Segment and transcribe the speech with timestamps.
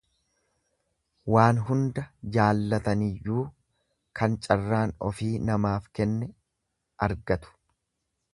[1.33, 2.05] Waan hunda
[2.37, 3.43] jaallataniyyuu
[4.21, 6.33] kan carraan ofii namaaf kenne
[7.11, 7.57] argatu.